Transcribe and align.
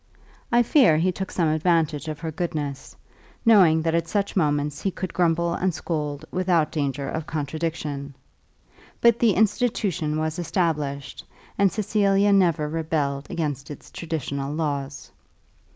I 0.51 0.63
fear 0.63 0.97
he 0.97 1.11
took 1.11 1.29
some 1.29 1.47
advantage 1.49 2.07
of 2.07 2.19
her 2.21 2.31
goodness, 2.31 2.95
knowing 3.45 3.83
that 3.83 3.93
at 3.93 4.07
such 4.07 4.35
moments 4.35 4.81
he 4.81 4.89
could 4.89 5.13
grumble 5.13 5.53
and 5.53 5.71
scold 5.75 6.25
without 6.31 6.71
danger 6.71 7.07
of 7.07 7.27
contradiction. 7.27 8.15
But 8.99 9.19
the 9.19 9.33
institution 9.33 10.17
was 10.17 10.39
established, 10.39 11.23
and 11.55 11.71
Cecilia 11.71 12.33
never 12.33 12.67
rebelled 12.67 13.29
against 13.29 13.69
its 13.69 13.91
traditional 13.91 14.51
laws. 14.51 15.11